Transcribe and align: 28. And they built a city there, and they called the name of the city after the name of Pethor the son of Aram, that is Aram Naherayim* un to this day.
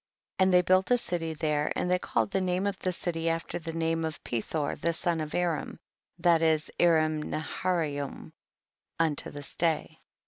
28. 0.39 0.43
And 0.45 0.53
they 0.55 0.61
built 0.63 0.89
a 0.89 0.97
city 0.97 1.35
there, 1.35 1.71
and 1.75 1.91
they 1.91 1.99
called 1.99 2.31
the 2.31 2.41
name 2.41 2.65
of 2.65 2.79
the 2.79 2.91
city 2.91 3.29
after 3.29 3.59
the 3.59 3.71
name 3.71 4.03
of 4.03 4.23
Pethor 4.23 4.75
the 4.81 4.93
son 4.93 5.21
of 5.21 5.35
Aram, 5.35 5.77
that 6.17 6.41
is 6.41 6.71
Aram 6.79 7.21
Naherayim* 7.21 8.31
un 8.99 9.15
to 9.17 9.29
this 9.29 9.55
day. 9.55 9.99